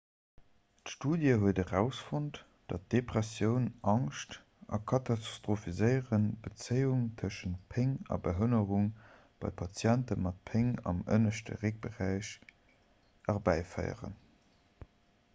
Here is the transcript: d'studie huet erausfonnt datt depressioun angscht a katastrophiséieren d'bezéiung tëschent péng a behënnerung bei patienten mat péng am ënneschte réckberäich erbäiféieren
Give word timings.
d'studie 0.85 1.33
huet 1.41 1.59
erausfonnt 1.63 2.37
datt 2.71 2.85
depressioun 2.93 3.67
angscht 3.91 4.37
a 4.77 4.79
katastrophiséieren 4.93 6.25
d'bezéiung 6.45 7.05
tëschent 7.23 7.59
péng 7.75 7.93
a 8.17 8.19
behënnerung 8.29 8.89
bei 9.45 9.53
patienten 9.61 10.25
mat 10.29 10.41
péng 10.53 10.73
am 10.93 11.05
ënneschte 11.19 11.61
réckberäich 11.67 12.33
erbäiféieren 13.37 14.21